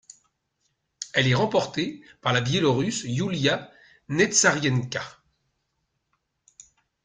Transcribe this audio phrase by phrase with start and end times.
[1.13, 3.69] Elle est remportée par la Biélorusse Yulia
[4.09, 5.03] Nestsiarenka.